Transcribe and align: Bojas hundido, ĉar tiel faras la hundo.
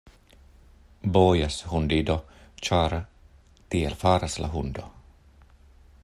Bojas 1.17 1.57
hundido, 1.73 2.15
ĉar 2.69 2.95
tiel 3.75 3.99
faras 4.05 4.39
la 4.45 4.53
hundo. 4.55 4.87